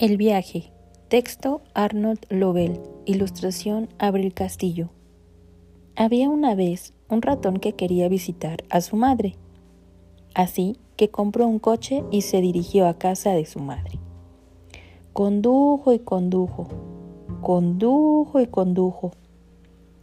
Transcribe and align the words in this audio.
El 0.00 0.16
viaje. 0.16 0.70
Texto 1.08 1.60
Arnold 1.74 2.20
Lovell. 2.30 2.80
Ilustración 3.04 3.88
Abril 3.98 4.32
Castillo. 4.32 4.90
Había 5.96 6.28
una 6.28 6.54
vez 6.54 6.94
un 7.08 7.20
ratón 7.20 7.56
que 7.56 7.72
quería 7.72 8.08
visitar 8.08 8.62
a 8.70 8.80
su 8.80 8.94
madre. 8.94 9.34
Así 10.36 10.76
que 10.94 11.10
compró 11.10 11.48
un 11.48 11.58
coche 11.58 12.04
y 12.12 12.22
se 12.22 12.40
dirigió 12.40 12.86
a 12.86 12.96
casa 12.96 13.32
de 13.32 13.44
su 13.44 13.58
madre. 13.58 13.98
Condujo 15.14 15.92
y 15.92 15.98
condujo, 15.98 16.68
condujo 17.40 18.40
y 18.40 18.46
condujo, 18.46 19.10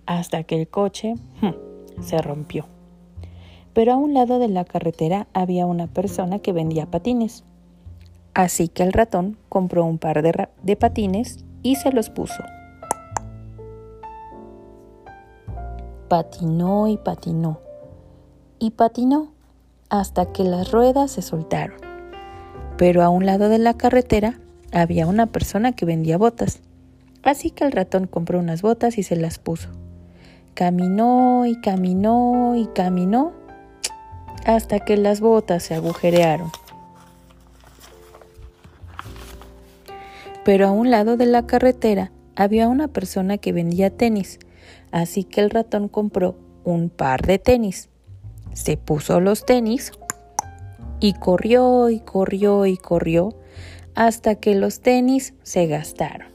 hasta 0.06 0.44
que 0.44 0.60
el 0.60 0.68
coche 0.68 1.14
hmm, 1.40 2.02
se 2.02 2.18
rompió. 2.18 2.66
Pero 3.72 3.94
a 3.94 3.96
un 3.96 4.14
lado 4.14 4.40
de 4.40 4.50
la 4.50 4.66
carretera 4.66 5.30
había 5.32 5.66
una 5.66 5.88
persona 5.88 6.40
que 6.40 6.52
vendía 6.52 6.92
patines. 6.92 7.46
Así 8.36 8.68
que 8.68 8.84
el 8.84 8.92
ratón 8.92 9.38
compró 9.48 9.86
un 9.86 9.98
par 9.98 10.22
de, 10.22 10.76
patines 10.76 11.46
y 11.64 11.78
se 11.78 11.94
los 11.94 12.10
puso. 12.10 12.44
Patinó 16.10 16.90
y 16.90 16.98
patinó 16.98 17.62
y 18.60 18.72
patinó 18.72 19.32
hasta 19.90 20.34
que 20.34 20.44
las 20.44 20.72
ruedas 20.72 21.12
se 21.12 21.22
soltaron. 21.22 21.78
Pero 22.78 23.04
a 23.04 23.10
un 23.10 23.26
lado 23.26 23.48
de 23.48 23.58
la 23.58 23.76
carretera 23.76 24.38
había 24.74 25.08
una 25.08 25.28
persona 25.28 25.72
que 25.72 25.86
vendía 25.86 26.18
botas. 26.18 26.60
Así 27.24 27.52
que 27.52 27.64
el 27.64 27.72
ratón 27.72 28.06
compró 28.06 28.40
unas 28.40 28.62
botas 28.62 28.98
y 28.98 29.04
se 29.04 29.16
las 29.16 29.40
puso. 29.40 29.70
Caminó 30.56 31.46
y 31.46 31.62
caminó 31.62 32.56
y 32.56 32.68
caminó 32.68 33.32
hasta 34.46 34.82
que 34.82 34.98
las 34.98 35.22
botas 35.22 35.64
se 35.64 35.74
agujerearon. 35.74 36.52
Pero 40.46 40.68
a 40.68 40.72
un 40.72 40.92
lado 40.92 41.18
de 41.18 41.26
la 41.26 41.48
carretera 41.48 42.12
había 42.36 42.68
una 42.68 42.88
persona 42.88 43.40
que 43.40 43.52
vendía 43.52 43.90
tenis, 43.90 44.38
así 44.92 45.24
que 45.24 45.42
el 45.42 45.50
ratón 45.50 45.90
compró 45.90 46.38
un 46.64 46.90
par 46.90 47.26
de 47.26 47.40
tenis. 47.40 47.90
Se 48.54 48.78
puso 48.78 49.20
los 49.20 49.44
tenis 49.46 49.92
y 51.00 51.14
corrió 51.14 51.90
y 51.90 52.00
corrió 52.00 52.68
y 52.68 52.78
corrió 52.78 53.36
hasta 53.96 54.36
que 54.36 54.54
los 54.56 54.82
tenis 54.82 55.34
se 55.42 55.66
gastaron. 55.66 56.28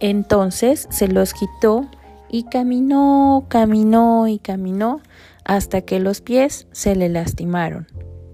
Entonces 0.00 0.88
se 0.90 1.08
los 1.08 1.34
quitó 1.34 1.88
y 2.30 2.44
caminó, 2.44 3.44
caminó 3.48 4.28
y 4.28 4.38
caminó 4.38 5.00
hasta 5.44 5.82
que 5.82 6.00
los 6.00 6.22
pies 6.22 6.66
se 6.72 6.96
le 6.96 7.10
lastimaron, 7.10 7.86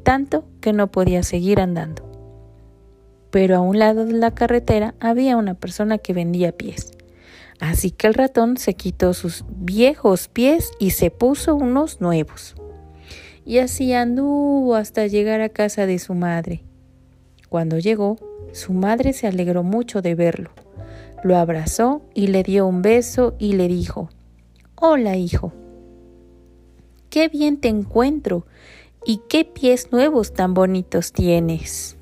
tanto 0.05 0.45
que 0.61 0.73
no 0.73 0.87
podía 0.87 1.25
seguir 1.25 1.61
andando. 1.61 2.08
Pero 3.31 3.57
a 3.57 3.61
un 3.61 3.79
lado 3.79 4.05
de 4.05 4.15
la 4.15 4.35
carretera 4.35 4.95
había 5.01 5.37
una 5.37 5.55
persona 5.55 5.99
que 5.99 6.13
vendía 6.13 6.53
pies. 6.53 6.93
Así 7.61 7.91
que 7.91 8.07
el 8.07 8.15
ratón 8.15 8.57
se 8.57 8.75
quitó 8.75 9.15
sus 9.15 9.45
viejos 9.49 10.29
pies 10.29 10.71
y 10.79 10.91
se 10.91 11.11
puso 11.11 11.55
unos 11.57 12.01
nuevos 12.01 12.55
y 13.49 13.61
así 13.61 13.95
anduvo 13.95 14.75
hasta 14.75 15.07
llegar 15.07 15.41
a 15.41 15.49
casa 15.49 15.87
de 15.87 15.99
su 15.99 16.13
madre. 16.13 16.63
Cuando 17.49 17.79
llegó, 17.79 18.19
su 18.53 18.75
madre 18.75 19.15
se 19.15 19.27
alegró 19.27 19.63
mucho 19.63 20.03
de 20.03 20.15
verlo. 20.15 20.51
Lo 21.25 21.35
abrazó 21.35 22.03
y 22.13 22.27
le 22.27 22.43
dio 22.43 22.67
un 22.67 22.83
beso 22.83 23.35
y 23.39 23.55
le 23.55 23.67
dijo, 23.67 24.11
Hola 24.75 25.17
hijo, 25.17 25.55
qué 27.09 27.29
bien 27.29 27.59
te 27.59 27.69
encuentro 27.69 28.45
y 29.07 29.23
qué 29.31 29.47
pies 29.47 29.93
nuevos 29.93 30.35
tan 30.35 30.53
bonitos 30.53 31.13
tienes. 31.13 31.98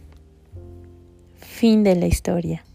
Fin 1.57 1.85
de 1.85 1.97
la 1.97 2.07
historia. 2.07 2.66